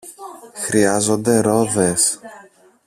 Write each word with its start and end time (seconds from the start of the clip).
Χρειάζονται 0.53 1.41
ρόδες. 1.41 2.19